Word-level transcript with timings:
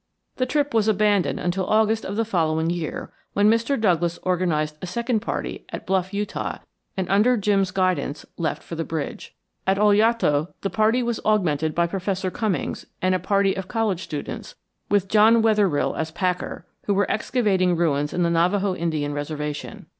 "The 0.37 0.47
trip 0.47 0.73
was 0.73 0.87
abandoned 0.87 1.39
until 1.39 1.67
August 1.67 2.05
of 2.05 2.15
the 2.15 2.25
following 2.25 2.71
year, 2.71 3.13
when 3.33 3.51
Mr. 3.51 3.79
Douglass 3.79 4.17
organized 4.23 4.77
a 4.81 4.87
second 4.87 5.19
party 5.19 5.63
at 5.69 5.85
Bluff, 5.85 6.11
Utah, 6.11 6.57
and 6.97 7.07
under 7.07 7.37
Jim's 7.37 7.69
guidance, 7.69 8.25
left 8.35 8.63
for 8.63 8.73
the 8.73 8.83
bridge. 8.83 9.35
At 9.67 9.77
Oljato 9.77 10.53
the 10.61 10.71
party 10.71 11.03
was 11.03 11.19
augmented 11.23 11.75
by 11.75 11.85
Professor 11.85 12.31
Cummings, 12.31 12.87
and 12.99 13.13
a 13.13 13.19
party 13.19 13.53
of 13.55 13.67
college 13.67 14.01
students, 14.01 14.55
with 14.89 15.07
John 15.07 15.43
Wetherill 15.43 15.95
as 15.95 16.09
packer, 16.09 16.65
who 16.87 16.95
were 16.95 17.05
excavating 17.11 17.75
ruins 17.75 18.11
in 18.11 18.23
the 18.23 18.31
Navajo 18.31 18.73
Indian 18.75 19.13
Reservation. 19.13 19.85